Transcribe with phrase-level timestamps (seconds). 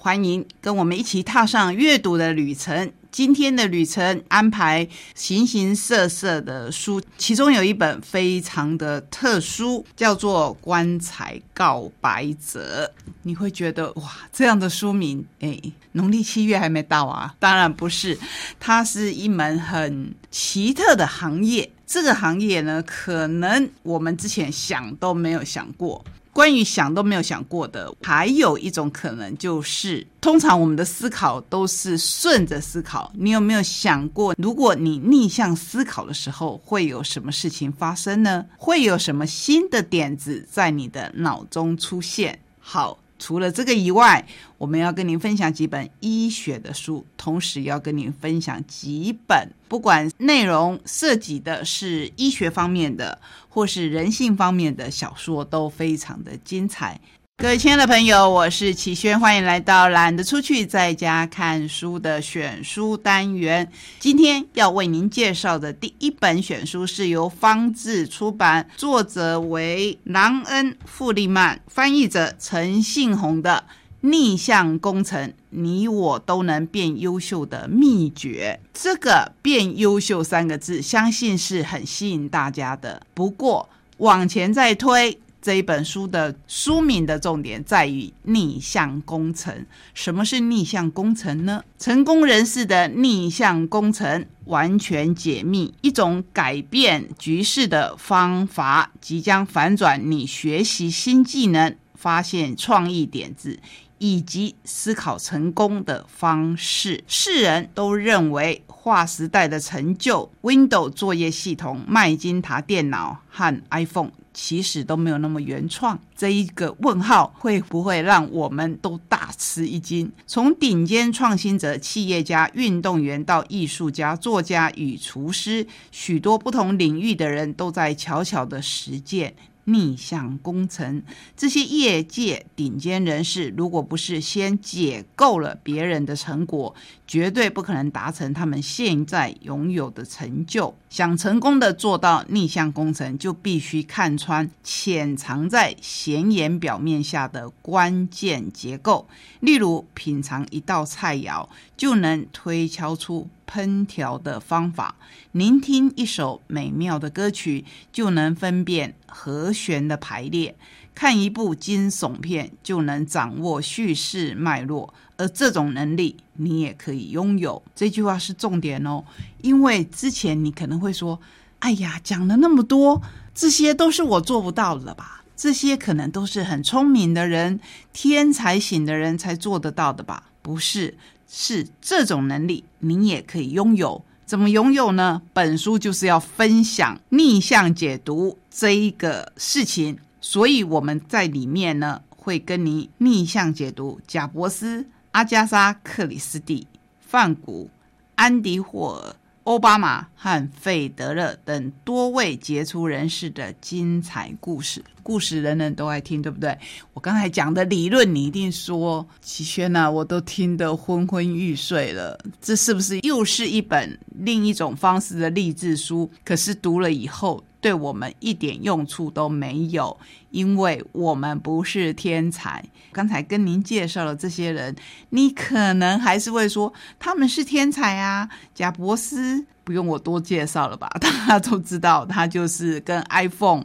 [0.00, 2.92] 欢迎跟我们一起踏上阅读的旅程。
[3.10, 12.88] 今天的旅程安排形形色色的书，其中有一本非常的特殊，叫做《棺材告白者》。
[13.22, 15.60] 你会觉得哇，这样的书名，哎，
[15.92, 17.34] 农历七月还没到啊？
[17.40, 18.16] 当然不是，
[18.60, 21.68] 它是一门很奇特的行业。
[21.84, 26.04] 这个行业呢，可能我们之前想都没有想过。
[26.38, 33.10] 关于想都没有想过的，还有一种可能就是，通常我们的思考都是顺着思考。
[33.16, 38.46] 你有没有想过，如果你逆向思考的时候，会有什么事情发生呢？
[38.56, 42.38] 会有什么新的点子在你的脑中出现？
[42.60, 42.96] 好。
[43.18, 57.00] 除了这个以外，我们要跟您分享几本医学的书，同时要跟您分享几本不管内容涉及的是医学方面的，或是人性方面的小说，都非常的精彩。
[57.40, 63.70] 各位亲爱的朋友，我是齐轩，欢迎来到懒得出去在家看书的选书单元。
[64.00, 73.62] 今天要为您介绍的第一本选书是由方志出版，作者为朗恩·富利曼，翻译者陈信宏的
[74.00, 78.58] 《逆向工程：你我都能变优秀的秘诀》。
[78.74, 83.00] 这个“变优秀”三个字，相信是很吸引大家的。
[83.14, 85.20] 不过往前再推。
[85.40, 89.64] 这一本书的书名的重点在于逆向工程。
[89.94, 91.62] 什么是逆向工程呢？
[91.78, 103.58] 成功人士的逆向工程完全解密，一种改变局势的方法，即将反转你学习新技能、发现创意点子
[103.98, 107.04] 以及思考成功的方式。
[107.06, 114.10] 世人都认为划时代的成就，Windows 作业系统、麦金塔电脑和 iPhone。
[114.40, 120.12] 其实都没有那么原创，这一个问号会不会让我们都大吃一惊？
[120.28, 129.34] 从顶尖创新者、企业家、运动员到艺术家、作家与厨师，许多不同领域的人都在悄悄的实践。
[129.68, 131.02] 逆向工程，
[131.36, 136.74] 这些业界顶尖人士，如果不是先解构了别人的成果，
[137.06, 140.74] 绝对不可能达成他们现在拥有的成就。
[140.88, 149.06] 想成功的做到逆向工程，就必须看穿潜藏在显眼表面下的关键结构。
[149.40, 151.46] 例如，品尝一道菜肴，
[151.76, 153.28] 就能推敲出。
[153.50, 154.96] 烹调的方法，
[155.32, 160.54] 聆听一首美妙的歌曲就能分辨和弦的排列；
[160.94, 164.94] 看一部惊悚片就能掌握叙事脉络。
[165.16, 167.60] 而这种能力你也可以拥有。
[167.74, 169.02] 这句话是重点哦，
[169.42, 171.20] 因为之前你可能会说
[171.58, 173.02] ：“哎呀，讲了那么多，
[173.34, 175.24] 这些都是我做不到的吧？
[175.36, 177.58] 这些可能都是很聪明的人、
[177.92, 180.96] 天才型的人才做得到的吧？”不是。
[181.30, 184.02] 是这种能力，你也可以拥有。
[184.28, 185.22] 怎么拥有呢？
[185.32, 196.66] 本书就是要分享逆向解读这一个事情，所以我们在里面呢，会跟你逆向解读贾伯斯、阿加莎·克里斯蒂、
[197.00, 197.70] 范古、
[198.16, 199.16] 安迪·霍尔。
[199.48, 206.54] 奥巴马和费德勒等多位杰出人士的精彩故事，故事人人都爱听，对不对？
[206.92, 212.18] 我刚才讲的理论，你一定说齐轩呐，我都听得昏昏欲睡了。
[212.42, 216.10] 这是不是又是一本另一种方式的励志书？
[216.22, 217.42] 可是读了以后。
[217.60, 219.96] 对我们一点用处都没有，
[220.30, 222.64] 因为我们不是天才。
[222.92, 224.74] 刚才跟您介绍了这些人，
[225.10, 228.28] 你可能还是会说他们是天才啊。
[228.54, 230.88] 贾伯斯不用我多介绍了吧？
[231.00, 233.64] 大家都知道，他就是跟 iPhone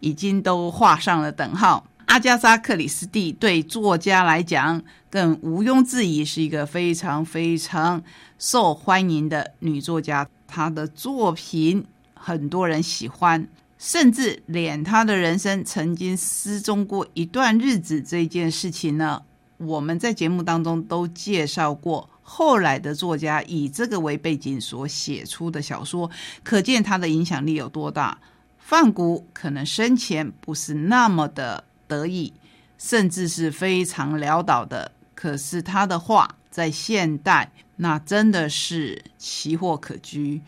[0.00, 1.86] 已经都画上了等号。
[2.06, 8.02] 阿加莎·克里斯蒂对作家来讲，更毋庸置疑是一个非常非常
[8.38, 10.28] 受欢迎的女作家。
[10.46, 11.84] 她的作品。
[12.24, 13.48] 很多人喜欢，
[13.78, 19.20] 甚至连他的人生曾经失踪过一段日子这件事情呢，
[19.56, 22.08] 我们在节目当中都介绍过。
[22.22, 26.08] 后来的作家以这个为背景所写出的小说，
[26.44, 28.16] 可见他的影响力有多大。
[28.56, 32.32] 范谷可能生前不是那么的得意，
[32.78, 34.92] 甚至是非常潦倒的。
[35.16, 40.40] 可是他的画在现代那真的是奇货可居。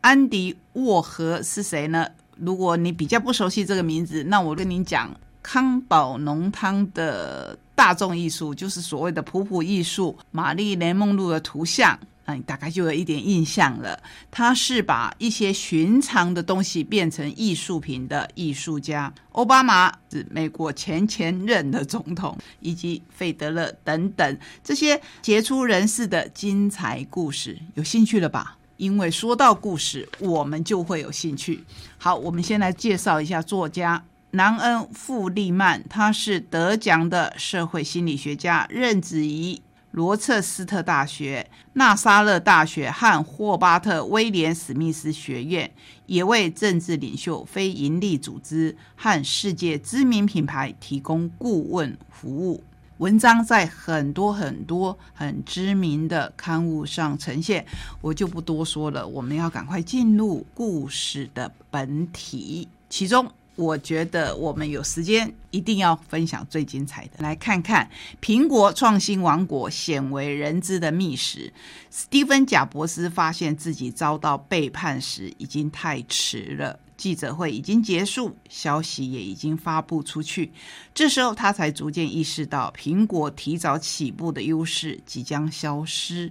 [0.00, 2.06] 安迪沃荷是谁呢？
[2.36, 11.98] 如果你比较不熟悉这个名字，那我跟你讲，康宝浓汤的大众艺术就是所谓的普普艺术，玛丽莲梦露的图像。
[12.24, 14.00] 那你大概就有一点印象了。
[14.30, 19.12] 他是把一些寻常的东西变成艺术品的艺术家。
[19.32, 28.56] 奥巴马是美国前前任的总统，以及费德勒等等这些杰出人士的精彩故事，有兴趣了吧？
[28.80, 31.62] 因为说到故事，我们就会有兴趣。
[31.98, 39.60] 好，我们先来介绍一下作家南恩·富利曼，他是得奖的社会心理学家，任职于。
[39.90, 45.68] 罗彻斯特大学、纳沙勒大学和霍巴特威廉史密斯学院，
[46.06, 52.62] 也为政治领袖、非营利组织和世界知名品牌提供顾问服务。
[53.00, 57.64] 文章在很多很多很知名的刊物上呈现，
[58.02, 59.08] 我就不多说了。
[59.08, 63.26] 我们要赶快进入故事的本体，其中。
[63.56, 67.90] 我觉得我们有时间一定要分享最精彩的，来看看
[68.22, 71.52] 苹果创新王国鲜为人知的秘史。
[71.90, 76.78] 史蒂芬·贾伯斯发现自己遭到背叛时，已经太迟了。
[77.00, 80.52] 记者会已经结束，消息也已经发布出去，
[80.92, 86.30] 这时候他才逐渐意识到，苹果提早起步的优势即将消失。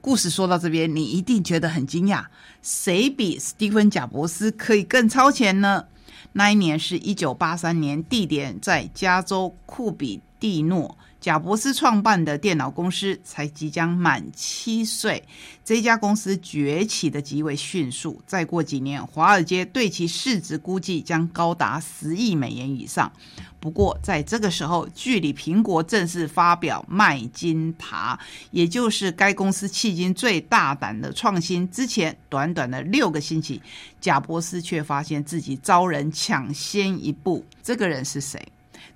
[0.00, 2.24] 故事说到这边，你一定觉得很惊讶：
[2.62, 5.86] 谁比史蒂芬·贾伯斯可以更超前呢？
[6.34, 10.96] 那一年是一九八三年，地点在加州库比蒂诺。
[11.26, 15.20] 贾伯斯创办的电脑公司才即将满七岁，
[15.64, 18.22] 这家公司崛起的极为迅速。
[18.28, 23.10] 再过几年，华尔街对其市值估计将高达十亿美元以上。
[23.58, 28.16] 不过，在这个时候，距离苹果正式发表麦金塔，
[28.52, 33.60] 也就是该公司迄今最大胆的创新之前，短短的六个星期，
[34.00, 37.44] 贾伯斯却发现自己遭人抢先一步。
[37.64, 38.40] 这个人是谁？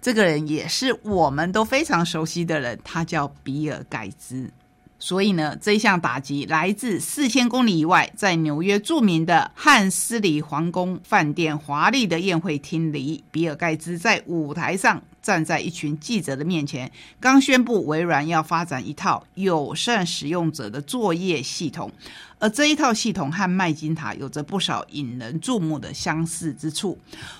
[0.01, 4.51] 这个人也是我们都非常熟悉的人，他叫比尔盖茨。
[4.99, 16.91] 所以呢，这一项打击来自四千公里以外，在纽约著名的汉斯里皇宫饭店华丽的宴会厅里，比尔盖茨在舞台上站在一群记者的面前，
[17.21, 21.89] 刚宣布微软要发展一套友善使用者的作业系统，
[22.41, 26.99] 而这一套系统和麦金塔有着不少引人注目的相似之处。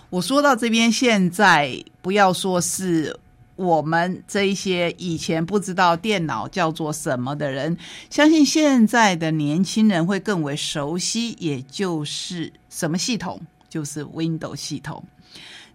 [0.09, 3.19] 我说到这边，现在不要说是。
[3.57, 7.77] 我们这一些以前不知道电脑叫做什么的人，
[8.09, 13.39] 相信现在的年轻人会更为熟悉，也就是什么系统，
[13.69, 15.05] 就是 Windows 系统。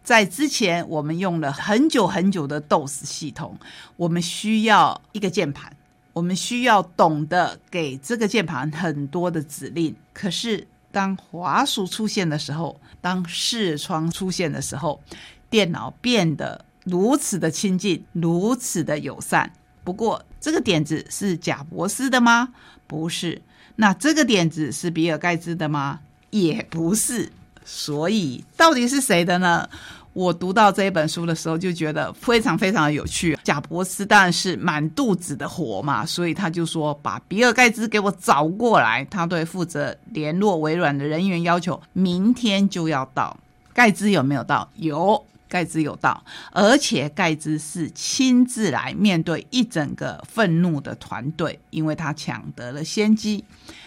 [0.06, 3.58] 在之前，我们用了很久很久的 DOS 系统，
[3.98, 5.76] 我们需要一个键盘，
[6.14, 9.96] 我们需要懂得给这个键盘很多的指令。
[10.14, 15.02] 可是，当滑鼠出现的时候，当视窗出现的时候，
[15.50, 16.64] 电脑变得。
[16.84, 19.52] 如此的亲近，如此的友善。
[19.84, 22.50] 不过，这个点子是贾伯斯的吗？
[22.86, 23.42] 不是。
[23.78, 26.02] 那这个点子是比尔盖茨的吗？
[26.30, 27.32] 也不是。
[27.66, 29.68] 所以，到底是谁的呢？
[30.14, 33.38] 我读到这一本书的时候，就觉得非常非常的有趣。
[33.44, 43.36] 贾伯斯当然是满肚子的火嘛，所以他就说：“把比尔盖茨给我找过来。”他对负责联络微软的人员要求，明天就要到。
[43.74, 44.70] 盖茨有没有到？
[44.76, 45.22] 有。
[45.48, 53.44] 盖茨有到，而且盖茨是亲自来面对一整个愤怒的团队，因为他抢得了先机。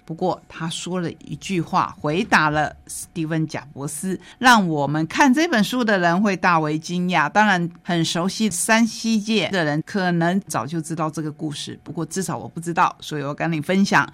[0.09, 7.29] 不过他说了一句话，回答了史蒂芬·贾伯斯，让我们看这本书的人会大为惊讶。
[7.29, 14.11] 当然，很熟悉山西界的人可能早就知道这个故事，不过至少我不知道，所以我跟你分享。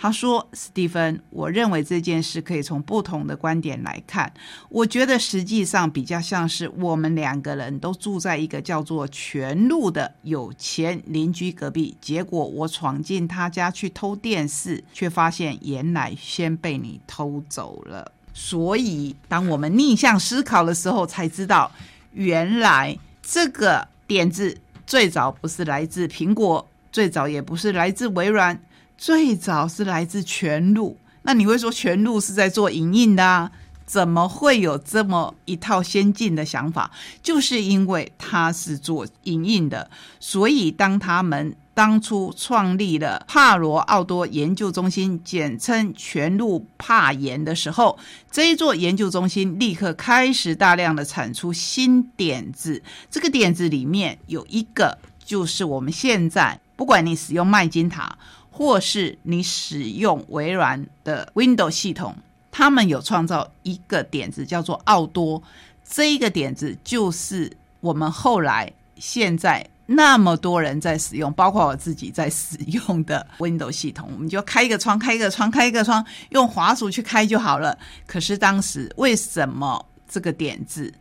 [0.00, 4.32] 他说：“史蒂芬，我认为这件事可以从不同的观点来看。
[4.68, 18.12] 我觉得实际上比较像是我们两个人都住在一个叫做全路的有钱邻居隔壁，结果我闯进他家去偷电视，却发现原来先被你偷走了。
[18.32, 21.70] 所以，当我们逆向思考的时候，才知道
[22.12, 28.58] 原来这个点子最早不是来自苹果，最早也不是来自微软。”
[29.00, 33.52] 最早是来自全路，那你会说全路是在做影印的啊？
[33.86, 36.90] 怎么会有这么一套先进的想法？
[37.22, 47.96] 就是因为他是做影印的，所以当他们当初创立了帕罗奥多研究中心，简称全路帕研的时候，
[48.32, 52.82] 这一座研究中心立刻开始大量的产出新点子。
[53.08, 54.98] 这个点子里面有一个。
[55.24, 58.18] 就是我们现在不管你使用麦金塔，
[58.50, 62.16] 或是你使用微软的 Windows 系统，
[62.50, 65.40] 他们有创造一个点子叫做奥多，
[65.88, 77.76] 这一个点子就是我们后来现在那么多人在使用，包括我自己在使用的 Windows 系统，我们就开一个窗，开一个窗，开一个窗，用滑鼠去开就好了。
[78.06, 80.92] 可是当时为什么这个点子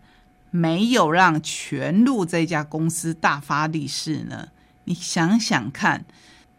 [0.52, 4.48] 没有让全路这家公司大发利市呢？
[4.86, 6.06] 你想想看。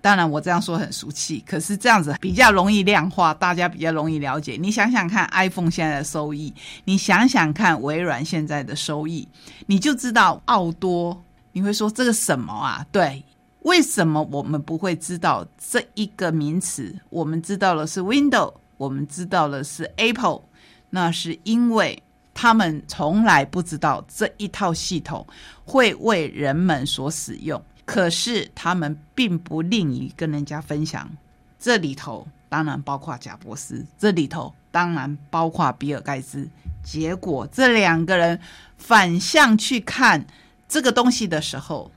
[0.01, 4.57] 当然，我这样说很俗气，可是这样子比较容易量化，大家比较容易了解。
[4.61, 6.55] 你想想看，iPhone 现在的收益，
[6.85, 9.27] 你想想看微软现在的收益，
[9.67, 11.25] 你就知道奥多。
[11.59, 12.87] 你会说这个什么啊？
[12.93, 13.21] 对，
[13.63, 16.95] 为什么我们不会知道这一个名词？
[17.11, 20.43] 我们知道的是 Window，我们知道的是 Apple，
[20.91, 22.01] 那是因为
[22.33, 25.27] 他们从来不知道这一套系统
[25.65, 27.61] 会为人们所使用。
[27.85, 31.11] 可是他们并不吝于跟人家分享，
[31.59, 36.49] 这里头当然包括贾伯斯，这里头当然包括比尔盖茨。
[36.85, 38.39] 结果这两个人
[38.77, 40.25] 反向去看
[40.69, 41.91] 这个东西的时候，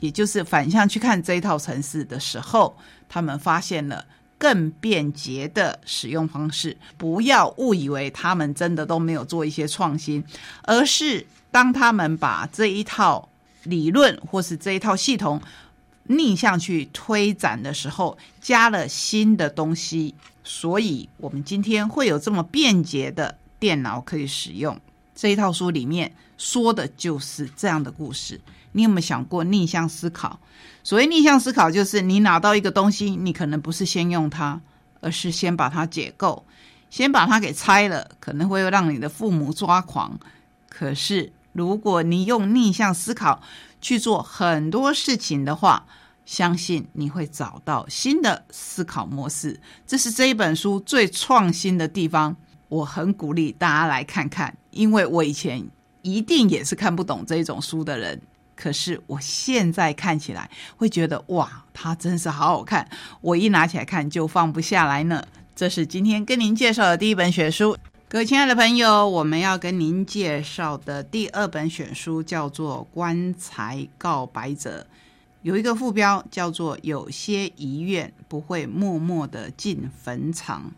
[0.00, 2.76] 也就是反向去看这一套程式的时候，
[3.08, 4.06] 他们发现了
[4.38, 6.76] 更便捷的使用方式。
[6.96, 10.24] 不要误以为他们真的都没有做一些创新，
[10.62, 13.28] 而是当他们把这一套。
[13.64, 15.40] 理论或是这一套系统
[16.02, 20.14] 逆向去推展的时候，加了新的东西，
[20.44, 24.78] 所以我们今天会有这么便捷的电脑可以使用。
[25.14, 28.40] 这一套书里面说的就是这样的故事。
[28.72, 30.38] 你有没有想过逆向思考？
[30.82, 34.60] 所谓逆向思考，就是你拿到一个东西，你可能不是先用它，
[35.00, 36.44] 而是先把它解构，
[36.90, 40.18] 先把它给拆了，可能会让你的父母抓狂。
[40.68, 41.32] 可是。
[41.54, 43.40] 如果你用逆向思考
[43.80, 45.86] 去做很多事情的话，
[46.26, 49.60] 相信你会找到新的思考模式。
[49.86, 52.34] 这是这一本书最创新的地方。
[52.68, 55.64] 我很鼓励大家来看看，因为我以前
[56.02, 58.20] 一定也是看不懂这种书的人。
[58.56, 62.88] 可是我现在看起来会觉得，哇，它真是好好看！
[63.20, 65.24] 我一拿起来看就放不下来呢。
[65.56, 67.76] 这是今天跟您介绍的第一本选书。
[68.08, 74.86] 各位亲爱的朋友，我们要跟您介绍的第二本选书叫做《棺材告白者》，
[75.42, 80.70] 有一个副标叫做“有些遗愿不会默默的进坟场”。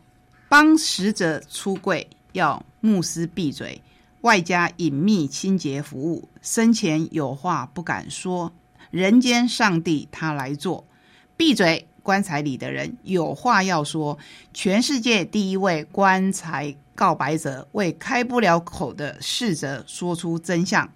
[0.49, 3.79] 帮死者出柜要牧师闭嘴，
[4.27, 8.53] 外加隐秘清洁服务，生前有话不敢说，
[8.91, 10.85] 人间上帝他来做，
[11.37, 11.87] 闭嘴！
[12.03, 14.19] 棺材里的人有话要说，
[14.53, 16.75] 全世界第一位棺材。
[16.97, 20.91] 告白者为开不了口的逝者说出真相。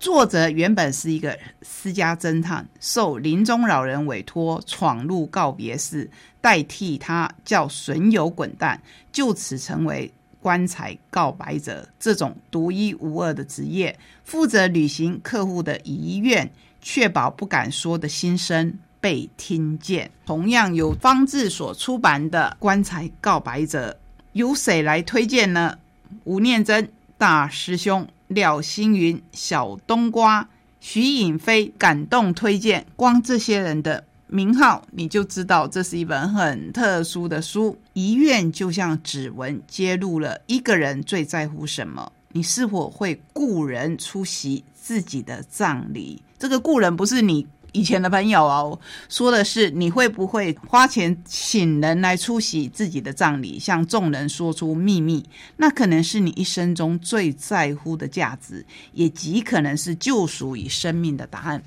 [0.00, 8.80] 作者原本是一个私家侦探，受临终老人委托闯入告别室，代替他叫损友滚蛋，
[9.12, 10.10] 就此成为
[10.44, 20.10] 棺材告白者这种独一无二的职业，负责履行客户的遗愿，确保不敢说的心声被听见。
[20.26, 23.92] 同样有方志所出版的《棺材告白者》。
[24.32, 25.78] 由谁来推荐呢？
[26.24, 30.46] 吴念真大师兄、廖星云、小冬瓜、
[30.78, 32.84] 徐颖飞感动推荐。
[32.96, 37.78] 光这些人的名号，你就知道这是一本很特殊的书。
[37.92, 42.10] 遗愿就像指纹，揭露了一个人最在乎什么。
[42.32, 46.20] 你是否会雇人出席自己的葬礼？
[46.36, 47.46] 这个雇人不是你。
[47.70, 55.24] 以前的朋友哦，说的是你会不会花钱请人来出席自己的葬礼，向众人说出秘密？
[55.56, 61.62] 那可能是你一生中最在乎的价值，也极可能是救赎与生命的答案。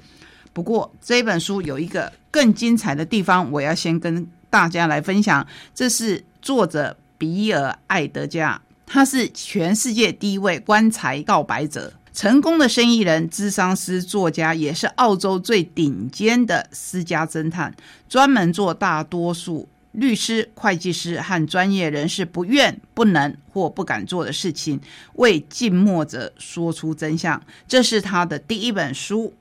[0.57, 5.45] 不过这本书有一个更精彩的地方，我要先跟大家来分享。
[5.75, 11.93] 这是作者比尔·艾德加，他是全世界第一位棺材告白者。
[12.11, 17.71] 成功的生意人、智商师、作家，也是澳洲最顶尖的私家侦探，
[18.09, 24.81] 专门做大多数律师、会计师和专业人士不愿、不能或不敢做的事情，
[25.17, 27.39] 为静默者说出真相。
[27.67, 29.31] 这是他的第一本书。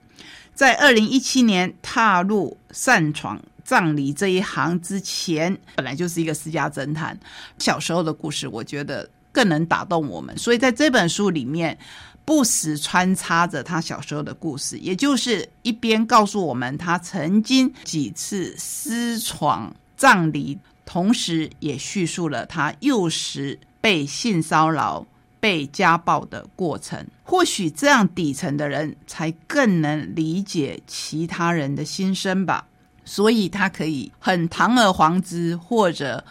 [0.56, 7.16] 在二零一七年踏入擅闯葬礼这一行之前，本来就是一个私家侦探。
[7.58, 11.78] 小时候的故事，我觉得更能打动我们，所以在这本书里面。
[12.25, 25.06] 不时穿插着他小时候的故事，也就是一边告诉我们他曾经几次私闯葬礼，同时也叙述了他幼时被性骚扰、
[25.46, 25.66] 被。
[25.66, 27.06] 家暴的过程。
[27.22, 32.66] 或许这样底层的人才更能理解其他人的心声吧。
[33.04, 36.24] 所以他可以很堂而皇之，或者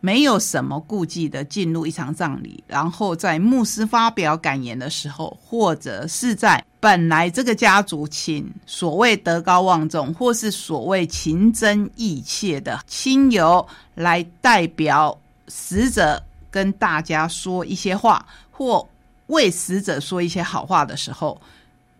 [0.00, 15.16] 没有什么顾忌的进入一场葬礼，然后在牧师发表感言的时候，或者是在本来这个家族请所谓德高望重，或是所谓情真意切的亲友来代表
[15.48, 16.20] 死者
[16.50, 18.24] 跟大家说一些话，
[18.56, 18.88] 或
[19.26, 21.40] 为死者说一些好话的时候，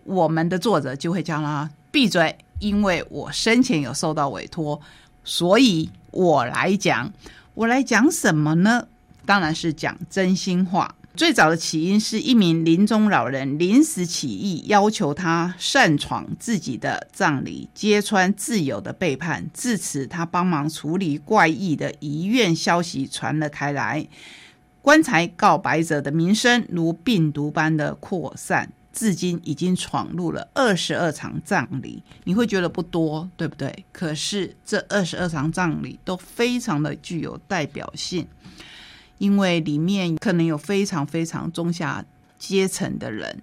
[0.05, 2.35] 我们的作者就会叫他闭嘴。
[2.59, 4.81] 因为我生前有受到委托，
[5.25, 7.13] 所以我来讲，
[7.53, 8.89] 我来讲什么呢？
[9.27, 10.95] 当然是讲真心话。
[11.15, 19.45] 最早的起因是一名临终老人临时起意，要求他擅闯自己的葬礼，揭穿挚友的背叛。
[19.53, 24.07] 至此，他帮忙处理怪异的遗愿消息传了开来，
[24.87, 28.71] 棺材告白者的名声如病毒般的扩散。
[28.93, 33.85] 至今已经闯入了二十二场葬礼，你会觉得不多，对不对？
[33.90, 38.28] 可是这二十二场葬礼都非常的具有代表性，
[39.19, 42.05] 因为里面可能有非常非常中下
[42.38, 43.43] 阶层的人，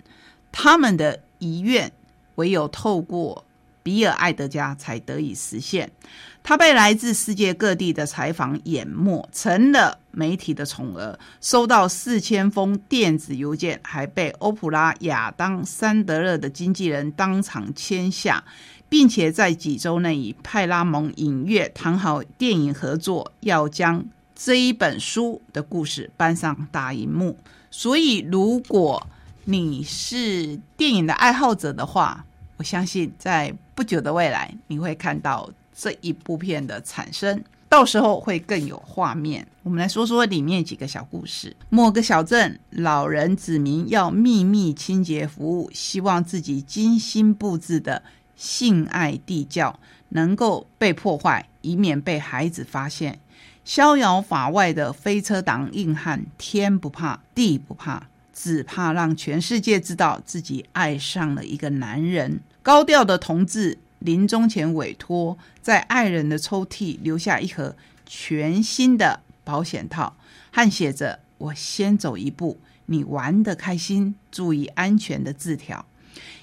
[0.50, 1.92] 他们的遗愿
[2.36, 3.44] 唯有透过。
[3.84, 5.92] 比尔·艾德加才得以实现。
[6.42, 18.44] 他被来自世界各地的采访淹没，成了媒体的宠儿，收到四千封电子邮件，还被欧普拉、亚当·桑德勒的经纪人当场签下，
[18.88, 24.06] 并且在几周内与派拉蒙影业谈好电影合作，要将
[24.36, 27.38] 这一本书的故事搬上大荧幕。
[27.72, 29.08] 所以，如果
[29.46, 32.24] 你是电影的爱好者的话，
[32.58, 39.48] 我相信在不久的未来，你会看到这一部片的产生，到时候会更有画面。
[39.64, 41.56] 我们来说说里面几个小故事。
[41.72, 48.04] 某个小镇，老人指明要秘密清洁服务，希望自己精心布置的
[48.36, 53.18] 性爱地窖能够被破坏，以免被孩子发现。
[53.66, 58.04] 逍遥法外的飞车党硬汉，天不怕地不怕。
[58.32, 62.42] 只怕让全世界知道自己爱上了一个男人。
[62.64, 70.18] 高调的同志临终前委托，在爱人的抽屉留下一盒全新的保险套，
[70.52, 75.86] 和写着“我先走一步，你玩得开心，注意安全”的字条。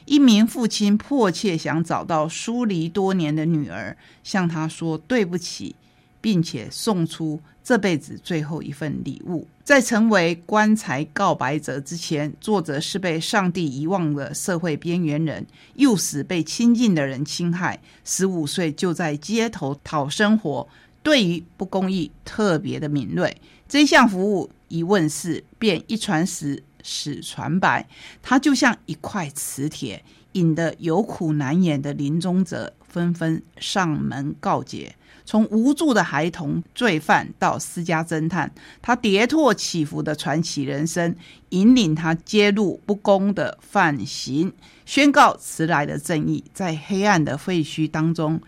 [0.06, 5.76] 一名父亲迫切想找到疏离多年的女儿，向她说对不起。
[6.20, 9.46] 并且送出这辈子最后一份礼物。
[9.62, 20.66] 在成为棺材告白者之前，作者是被上帝遗忘的社会边缘人，幼时被亲近的人侵害，十五岁就在街头讨生活，
[21.02, 23.37] 对于不公义特别的敏锐。
[23.68, 27.88] 这项服务一问世，便一传十，十传百，
[28.20, 30.02] 它就像一块磁铁，
[30.33, 34.96] 引得有苦难言的临终者纷纷上门告解。
[35.24, 41.14] 从无助的孩童、罪犯到私家侦探，他跌宕起伏的传奇人生，
[41.50, 44.52] 引领他揭露不公的犯行，
[44.85, 48.40] 宣告迟来的正义，在黑暗的废墟当中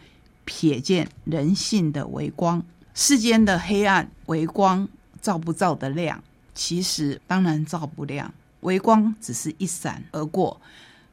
[0.46, 2.62] 瞥见人性的微光。
[2.94, 4.88] 世间的黑暗微光
[5.20, 6.22] 照不照得亮？
[6.54, 10.60] 其实当然照不亮，微光只是一闪而过。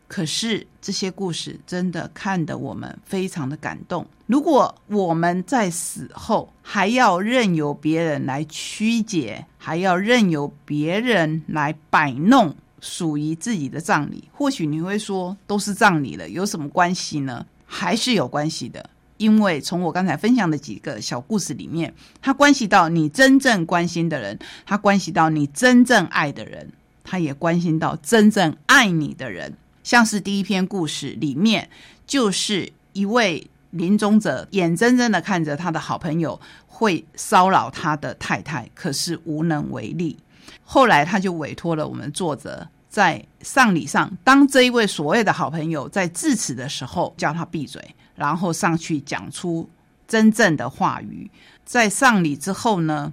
[0.09, 4.05] 可是这些故事真的看得我们非常的感动。
[4.25, 17.45] 如果我们在死后还要任由别人来曲解，还要任由别人来摆弄属于自己的葬礼，或许你会说都是葬礼了，有什么关系呢？
[17.67, 26.71] 还是有关系的，因为从我刚才分享的几个小故事里面，它关系到你真正关心的人，它关系到你真正爱的人，
[27.03, 29.53] 它也关心到真正爱你的人。
[29.89, 31.67] 像是第一篇故事里面，
[32.05, 40.15] 就是一位临终者眼睁睁的看着他的好朋友会骚扰他的太太，可是无能为力。
[40.63, 49.67] 后来他就委托了我们作者，在丧礼上，当这一位所谓的好朋友在致辞的时候，叫他闭嘴，然后上去讲出
[50.07, 51.31] 真正的话语。
[51.65, 53.11] 在丧礼之后呢？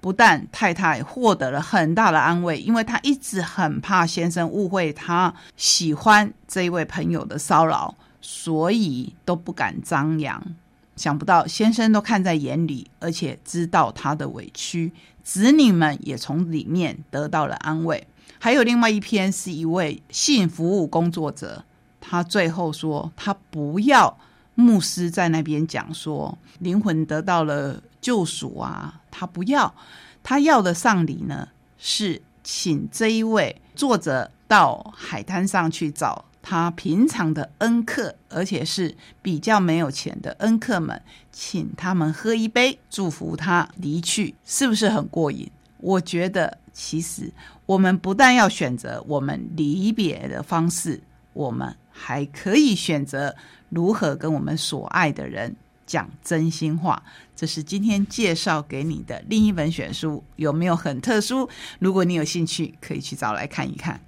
[0.00, 10.42] 不但太太获得了很大的安慰，因为她一直很怕先生误会她喜欢这一位朋友的骚扰，所以都不敢张扬。
[10.96, 18.06] 想不到先生都看在眼里，而且知道她的委屈，子女们也从里面得到了安慰。
[18.40, 21.64] 还有另外一篇是一位性服务工作者，
[22.00, 24.16] 他最后说他不要
[24.58, 29.00] 牧师在那边讲说灵魂得到了救赎啊。
[29.08, 29.72] 他不要，
[30.22, 45.50] 他要的丧礼呢是请这一位作者到海滩上去找他平常的恩客，而且是比较没有钱的恩客们，请他们喝一杯，祝福他离去，是不是很过瘾？
[45.78, 47.32] 我觉得，其实
[47.66, 51.00] 我们不但要选择我们离别的方式，
[51.32, 53.34] 我们还可以选择
[53.68, 55.54] 如何跟我们所爱的人
[55.86, 57.02] 讲真心话。
[57.36, 61.48] 这是今天介绍给你的另一本选书，有没有很特殊？
[61.78, 64.00] 如果你有兴趣，可以去找来看一看。